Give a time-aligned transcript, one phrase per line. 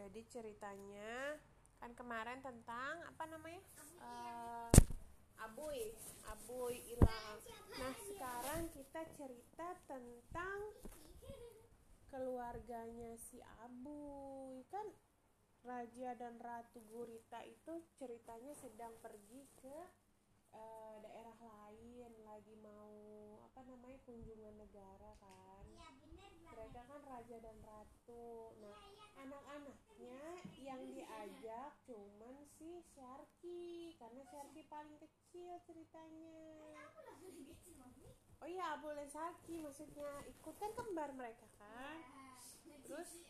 [0.00, 1.36] Jadi ceritanya
[1.76, 3.60] kan kemarin tentang apa namanya?
[4.00, 4.72] Uh,
[5.44, 5.92] Abuy,
[6.24, 7.36] Abuy hilang.
[7.76, 10.58] Nah sekarang kita cerita tentang
[12.08, 14.88] keluarganya si Abuy kan
[15.60, 19.76] Raja dan Ratu Gurita itu ceritanya sedang pergi ke
[20.56, 22.96] uh, daerah lain lagi mau
[23.46, 28.74] apa namanya kunjungan negara kan Iya bener mereka kan raja dan ratu nah
[29.20, 30.22] anak-anaknya
[30.60, 36.40] yang diajak cuman si Sharky karena Sharky paling kecil ceritanya
[38.40, 42.00] oh iya dan Sharky maksudnya ikut kan kembar mereka kan
[42.90, 43.22] Terus?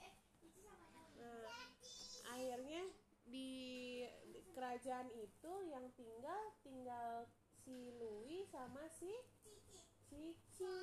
[1.20, 1.44] Nah
[2.32, 2.80] akhirnya
[3.28, 3.50] di
[4.32, 7.28] di kerajaan itu yang tinggal tinggal
[7.60, 9.12] si Louis sama si
[10.08, 10.32] cici.
[10.32, 10.74] Cici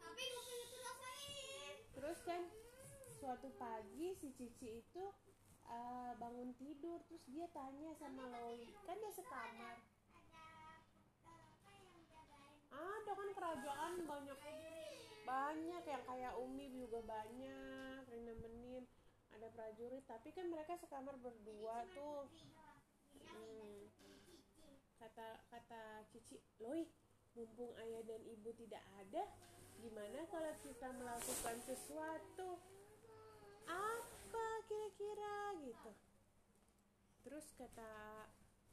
[0.00, 1.76] Tapi kuping itu rasain.
[2.08, 2.40] Terus kan
[3.20, 5.04] suatu pagi si Cici itu
[5.68, 9.76] eh, bangun tidur terus dia tanya sama Loi kan dia sekamar
[12.72, 14.40] Ada kan kerajaan banyak
[15.28, 18.88] banyak yang kayak Umi juga banyak yang nemenin
[19.36, 22.24] ada prajurit tapi kan mereka sekamar berdua tuh
[23.28, 23.84] Hmm.
[24.96, 26.88] kata kata Cici Loi
[27.36, 29.28] mumpung ayah dan ibu tidak ada
[29.78, 32.58] gimana kalau kita melakukan sesuatu
[33.68, 35.92] apa kira-kira gitu
[37.26, 37.90] terus kata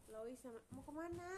[0.09, 1.31] Loi sama mau ke mana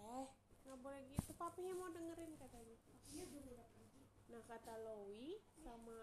[0.00, 0.26] eh
[0.66, 2.76] nggak boleh gitu papinya mau dengerin katanya.
[4.26, 5.96] Nah kata Lowi sama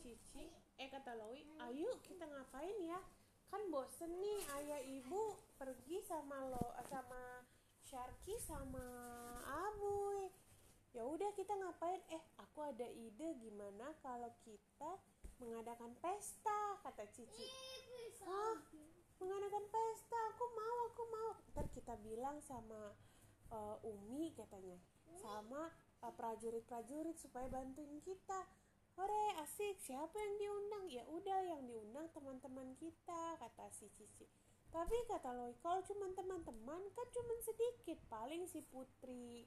[0.00, 0.48] Cici,
[0.80, 2.98] eh kata Lowi, ayo kita ngapain ya?
[3.46, 7.46] Kan bosen nih ayah ibu pergi sama lo sama
[7.86, 8.82] Sharky sama
[9.46, 10.32] Abuy.
[10.96, 12.00] Ya udah kita ngapain?
[12.08, 14.96] Eh aku ada ide gimana kalau kita
[15.44, 17.44] mengadakan pesta kata Cici.
[17.92, 18.24] Bisa.
[18.24, 18.56] Hah?
[19.20, 20.16] Mengadakan pesta?
[20.32, 21.30] Aku mau, aku mau.
[21.52, 22.96] Ntar kita bilang sama
[23.52, 24.80] uh, Umi katanya,
[25.20, 25.68] sama
[26.00, 28.48] uh, prajurit-prajurit supaya bantuin kita.
[28.96, 29.76] Hore, asik.
[29.76, 30.88] Siapa yang diundang?
[30.88, 34.24] Ya udah, yang diundang teman-teman kita, kata si Cici.
[34.72, 38.00] Tapi kata Loi, kalau cuma teman-teman kan cuma sedikit.
[38.08, 39.44] Paling si Putri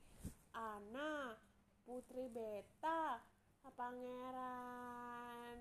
[0.59, 1.39] Ana,
[1.87, 3.23] Putri Beta,
[3.79, 5.55] Pangeran.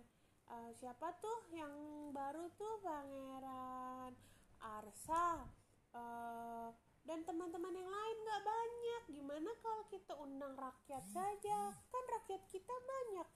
[0.48, 1.70] Eh, siapa tuh yang
[2.10, 4.10] baru tuh Pangeran?
[4.58, 5.46] Arsa
[5.94, 6.68] eh,
[7.06, 9.02] dan teman-teman yang lain nggak banyak.
[9.14, 11.78] Gimana kalau kita undang rakyat saja?
[11.94, 13.28] Kan rakyat kita banyak.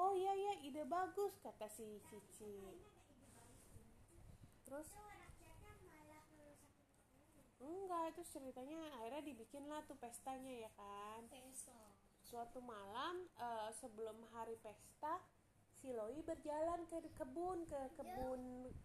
[0.00, 2.56] Oh iya ya ide bagus kata si Cici.
[4.64, 6.74] Terus Itu rakyatnya malah merusak
[7.12, 7.49] itu.
[7.60, 11.28] Enggak itu ceritanya akhirnya dibikin lah tuh pestanya ya kan.
[11.28, 11.92] Besok.
[12.20, 15.18] suatu malam eh, sebelum hari pesta
[15.82, 18.40] si Loi berjalan ke kebun ke kebun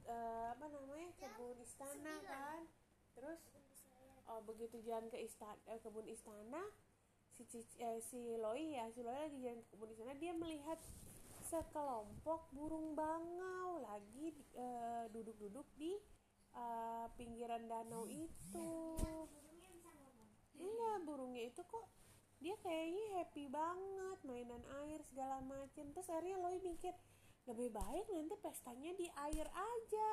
[0.08, 2.62] eh, apa namanya kebun istana kan.
[3.13, 3.40] Terus
[4.25, 6.63] oh begitu jalan ke istana kebun istana
[7.38, 10.80] si Cici- eh, si Loi ya si Loi lagi jalan ke kebun istana dia melihat
[11.46, 15.94] sekelompok burung bangau lagi eh, duduk-duduk di
[16.55, 18.71] eh, pinggiran danau itu.
[20.55, 21.85] Iya burungnya itu kok
[22.39, 25.91] dia kayaknya happy banget mainan air segala macem.
[25.91, 26.95] Terus akhirnya Loi mikir
[27.45, 30.11] lebih baik nanti pestanya di air aja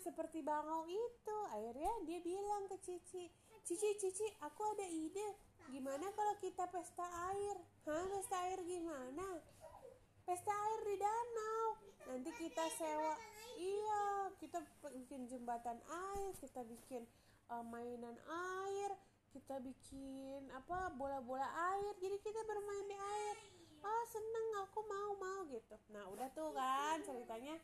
[0.00, 1.38] seperti bangau itu.
[1.52, 3.28] Akhirnya dia bilang ke Cici
[3.66, 5.28] Cici Cici aku ada ide.
[5.70, 7.56] Gimana kalau kita pesta air?
[7.86, 9.38] Hah pesta air gimana
[10.24, 11.66] pesta air di danau.
[12.10, 13.14] Nanti kita sewa.
[13.60, 14.58] Iya kita
[14.96, 17.04] bikin jembatan air kita bikin
[17.52, 18.96] uh, mainan air
[19.30, 21.92] kita bikin apa bola-bola air.
[22.00, 23.36] Jadi kita bermain di air.
[23.80, 25.76] Ah seneng aku mau mau gitu.
[25.92, 27.56] Nah udah tuh kan ceritanya.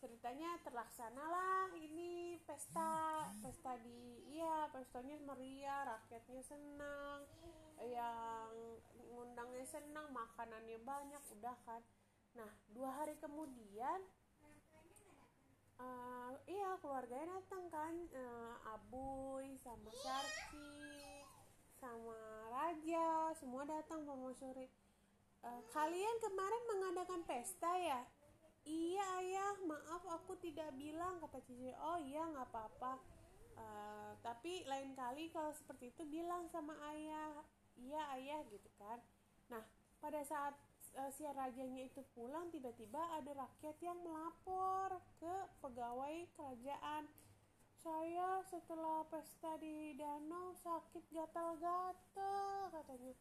[0.00, 7.20] Ceritanya terlaksana lah ini pesta pesta di iya pestanya meriah rakyatnya senang
[7.84, 8.52] yang
[9.10, 11.82] ngundangnya senang makanannya banyak udah kan.
[12.36, 14.00] Nah dua hari kemudian
[15.80, 17.94] eh, iya keluarganya datang kan.
[18.12, 21.24] Eh, Abuy sama Sharky
[21.80, 22.16] sama
[22.52, 24.68] Raja semua datang mau sore.
[25.40, 28.04] Eh, kalian kemarin mengadakan pesta ya?
[28.60, 31.72] Iya ayah maaf aku tidak bilang kata Cici.
[31.80, 33.00] Oh iya nggak apa-apa.
[33.56, 37.40] Eh, tapi lain kali kalau seperti itu bilang sama ayah
[37.80, 38.98] iya ayah gitu kan.
[39.48, 39.62] Nah
[40.00, 40.54] pada saat
[40.96, 45.34] eh, si rajanya itu pulang tiba-tiba ada rakyat yang melapor ke
[45.64, 47.08] pegawai kerajaan.
[47.80, 53.16] Saya setelah pesta di danau sakit gatal-gatal katanya.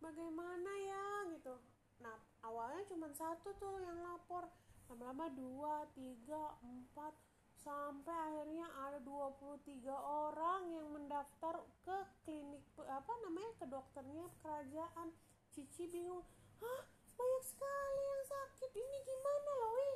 [0.00, 1.06] Bagaimana ya?
[1.36, 1.54] gitu.
[2.00, 4.48] Nah awalnya cuma satu tuh yang lapor.
[4.88, 7.14] Lama-lama dua tiga empat
[7.60, 15.12] sampai akhirnya ada 23 orang yang mendaftar ke klinik apa namanya ke dokternya kerajaan.
[15.52, 16.24] Cici bingung
[16.64, 16.82] hah?
[17.16, 18.70] Banyak sekali yang sakit.
[18.72, 19.90] Ini gimana Loi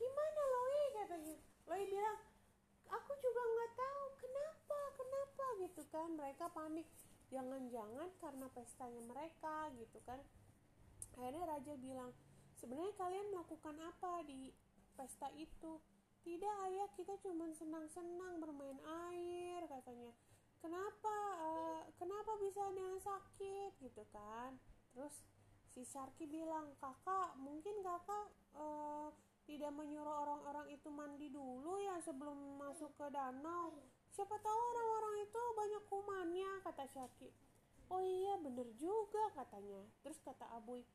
[0.00, 1.36] gimana Loi katanya.
[1.68, 2.18] Loi bilang
[2.88, 5.44] aku juga nggak tahu kenapa kenapa?
[5.60, 6.08] Gitu kan.
[6.16, 6.88] Mereka panik.
[7.30, 10.18] Jangan-jangan karena pestanya mereka gitu kan.
[11.20, 12.10] Akhirnya raja bilang
[12.56, 14.50] sebenarnya kalian melakukan apa di
[14.96, 15.80] pesta itu
[16.22, 18.78] tidak ayah kita cuma senang-senang bermain
[19.10, 20.12] air katanya.
[20.60, 24.56] Kenapa uh, kenapa bisa ada yang sakit gitu kan?
[24.92, 25.24] Terus
[25.72, 28.26] si Sharky bilang kakak mungkin kakak
[28.56, 29.08] uh,
[29.48, 33.80] tidak menyuruh orang-orang itu mandi dulu ya sebelum masuk ke danau.
[34.12, 37.30] Siapa tahu orang-orang itu banyak kumannya kata Sharky
[37.90, 39.82] oh iya bener juga katanya.
[40.02, 40.86] Terus kata Abuy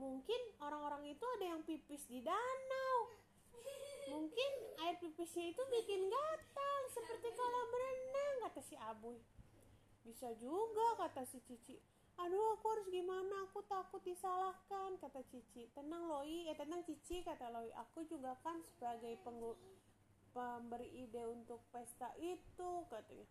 [0.00, 2.87] mungkin orang-orang itu ada yang pipis di danau
[4.08, 4.50] mungkin
[4.88, 9.20] air pipisnya itu bikin gatal seperti kalau berenang kata si Abuy
[10.08, 11.76] bisa juga kata si Cici.
[12.16, 13.44] Aduh aku harus gimana?
[13.52, 15.68] Aku takut disalahkan kata Cici.
[15.76, 16.48] Tenang Loi.
[16.48, 17.68] Eh tenang Cici kata Loi.
[17.76, 19.52] Aku juga kan sebagai penggu
[20.32, 23.28] pemberi ide untuk pesta itu katanya.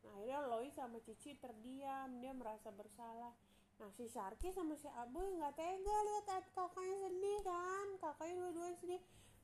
[0.00, 2.08] Nah akhirnya Loi sama Cici terdiam.
[2.24, 3.36] Dia merasa bersalah.
[3.78, 7.86] Nah si Sharky sama si Abuy nggak tega lihat kakaknya sedih kan?
[8.00, 9.02] Kakaknya dua-duanya sedih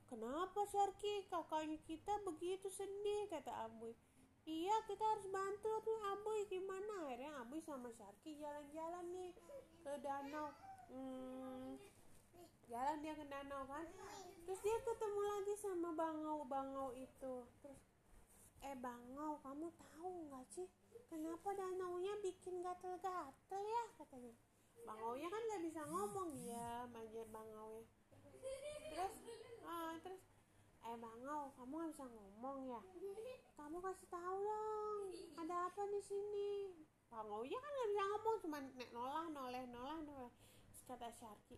[0.09, 1.25] Kenapa Sharky?
[1.33, 3.97] Kakaknya kita begitu sedih, kata Abuy.
[4.45, 6.45] Iya, kita harus bantu tuh Abuy.
[6.53, 7.09] Gimana?
[7.09, 9.31] Akhirnya Abuy sama Sharky jalan-jalan nih
[9.81, 10.53] ke danau.
[10.93, 11.81] Hmm,
[12.69, 13.87] jalan dia ke danau kan.
[14.45, 17.35] Terus dia ketemu lagi sama bangau-bangau itu.
[17.65, 17.81] Terus,
[18.61, 20.69] eh bangau, kamu tahu nggak sih?
[21.09, 23.85] Kenapa danaunya bikin gatel-gatel ya?
[23.97, 24.35] Katanya.
[24.85, 28.04] Bangaunya kan nggak bisa ngomong dia, aja bangau ya.
[28.93, 29.15] Terus
[29.65, 30.23] ah terus
[30.85, 32.81] eh bangau kamu nggak bisa ngomong ya?
[33.55, 35.01] Kamu kasih tahu dong
[35.41, 36.53] ada apa di sini?
[37.09, 40.33] Bangau ya kan nggak bisa ngomong cuma nek nolah noleh nolah noleh
[40.69, 41.57] terus kata Sharky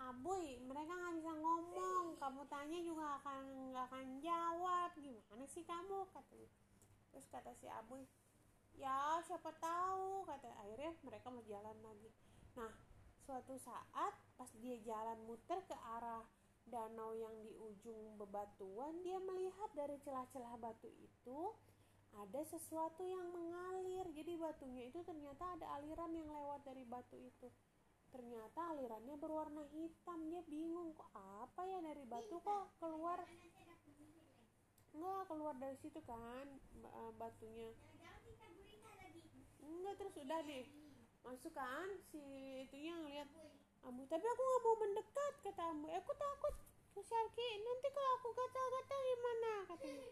[0.00, 6.08] Aboy mereka nggak bisa ngomong kamu tanya juga akan nggak akan jawab gimana sih kamu?
[6.12, 6.50] Katanya
[7.12, 8.08] terus kata si Aboy
[8.80, 12.08] ya siapa tahu kata akhirnya mereka mau jalan lagi.
[12.56, 12.72] Nah
[13.20, 16.24] suatu saat pas dia jalan muter ke arah
[16.64, 21.52] danau yang di ujung bebatuan, dia melihat dari celah-celah batu itu
[22.16, 24.08] ada sesuatu yang mengalir.
[24.16, 27.52] Jadi batunya itu ternyata ada aliran yang lewat dari batu itu.
[28.08, 30.18] Ternyata alirannya berwarna hitam.
[30.32, 33.20] Dia bingung kok apa ya dari batu kok keluar
[34.90, 36.46] Enggak, keluar dari situ kan
[36.80, 37.70] eh, batunya.
[39.62, 40.66] Enggak, terus udah deh.
[41.28, 42.24] Masuk kan si
[42.66, 43.28] itunya ngeliat
[43.80, 45.86] Ambu, tapi aku nggak mau mendekat kata Ambu.
[45.88, 46.54] Eh, aku takut
[46.92, 47.48] ke Sharky.
[47.64, 50.08] Nanti kalau aku gatal-gatal gimana katanya.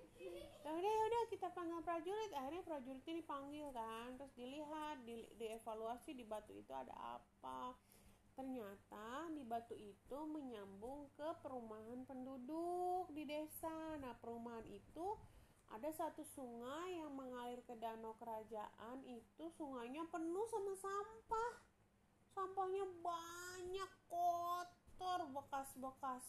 [0.65, 2.31] Ya udah ya udah kita panggil prajurit.
[2.33, 7.77] Akhirnya prajurit ini panggil kan, terus dilihat, di, dievaluasi di batu itu ada apa.
[8.39, 13.99] Ternyata di batu itu menyambung ke perumahan penduduk di desa.
[13.99, 15.19] Nah, perumahan itu
[15.69, 21.68] ada satu sungai yang mengalir ke danau kerajaan itu sungainya penuh sama sampah
[22.39, 26.23] sampahnya banyak kotor bekas-bekas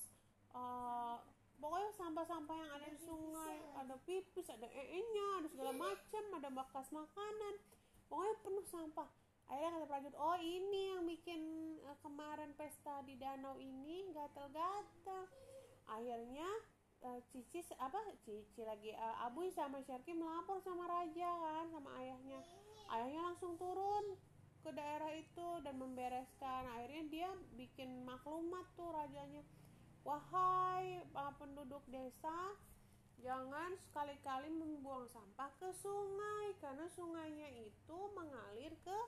[0.58, 1.22] uh,
[1.62, 6.88] pokoknya sampah-sampah yang ada di sungai ada pipis ada ee-nya ada segala macam ada bekas
[6.90, 7.56] makanan.
[8.10, 9.10] Pokoknya penuh sampah.
[9.50, 11.42] Akhirnya kata prajurit oh ini yang bikin
[11.86, 15.30] uh, kemarin pesta di danau ini gatel-gatel.
[15.90, 16.50] Akhirnya
[17.06, 22.40] uh, Cici apa Cici lagi uh, Abuy sama Sharky melapor sama raja kan sama ayahnya.
[22.90, 24.18] Ayahnya langsung turun
[24.64, 26.64] ke daerah itu dan membereskan.
[26.76, 29.44] Akhirnya dia bikin maklumat tuh rajanya
[30.08, 32.56] wahai para penduduk desa
[33.20, 39.00] jangan sekali-kali membuang sampah ke sungai karena sungainya itu mengalir ke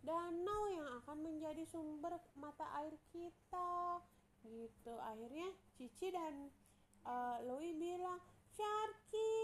[0.00, 4.00] danau yang akan menjadi sumber mata air kita.
[4.42, 4.94] Gitu.
[4.98, 6.50] Akhirnya Cici dan
[7.06, 8.18] uh, Louis bilang
[8.56, 9.42] Sharky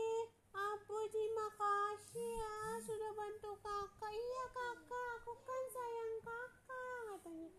[1.09, 4.13] terima kasih ya sudah bantu kakak.
[4.13, 7.51] Iya kakak, aku kan sayang kakak katanya.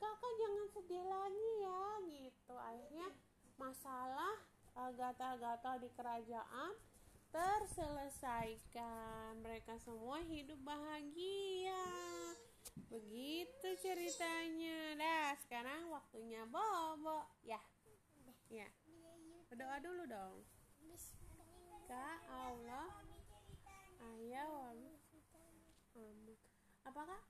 [0.00, 2.54] Kakak jangan sedih lagi ya gitu.
[2.58, 3.08] Akhirnya
[3.60, 4.34] masalah
[4.74, 6.70] uh, gatal-gatal di kerajaan
[7.34, 9.42] terselesaikan.
[9.42, 11.82] Mereka semua hidup bahagia.
[12.86, 14.94] Begitu ceritanya.
[14.94, 17.26] Dah, sekarang waktunya bobo.
[17.42, 17.58] Ya.
[18.46, 18.70] Ya.
[19.50, 20.46] Berdoa dulu dong.
[21.90, 23.02] zalika Allah
[24.14, 24.94] ayah amin
[26.86, 27.29] apa kak